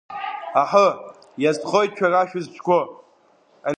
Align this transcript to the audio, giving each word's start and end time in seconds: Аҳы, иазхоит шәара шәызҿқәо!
Аҳы, 0.61 0.87
иазхоит 1.43 1.91
шәара 1.97 2.29
шәызҿқәо! 2.29 2.79